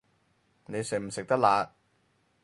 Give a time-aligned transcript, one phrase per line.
[0.65, 1.75] 你食唔食得辣